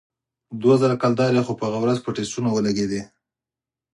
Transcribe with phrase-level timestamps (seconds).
[0.61, 3.01] دوه زره کلدارې خو پر هغه ورځ په ټسټونو ولگېدې.